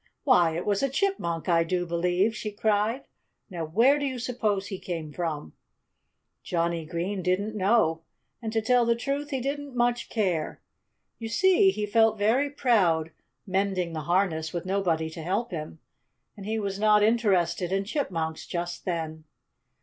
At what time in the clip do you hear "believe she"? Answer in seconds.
1.85-2.51